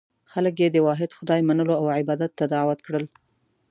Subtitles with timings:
[0.31, 3.05] خلک یې د واحد خدای منلو او عبادت ته دعوت کړل.